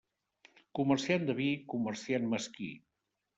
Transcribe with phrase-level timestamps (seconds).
[0.79, 2.73] Comerciant de vi, comerciant mesquí.